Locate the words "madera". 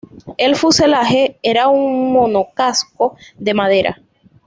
3.53-4.01